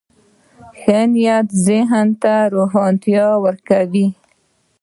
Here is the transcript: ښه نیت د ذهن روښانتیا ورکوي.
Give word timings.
ښه 0.79 0.99
نیت 1.11 1.47
د 1.51 1.57
ذهن 1.67 2.07
روښانتیا 2.55 3.25
ورکوي. 3.45 4.07